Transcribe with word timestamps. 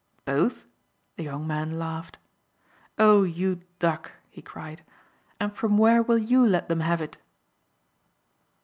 "Both?" 0.25 0.65
the 1.15 1.21
young 1.21 1.45
man 1.45 1.77
laughed. 1.77 2.17
"Oh 2.97 3.21
you 3.21 3.61
duck!" 3.77 4.13
he 4.31 4.41
cried. 4.41 4.81
"And 5.39 5.53
from 5.53 5.77
where 5.77 6.01
will 6.01 6.17
YOU 6.17 6.43
let 6.43 6.69
them 6.69 6.79
have 6.79 7.01
it?" 7.01 7.19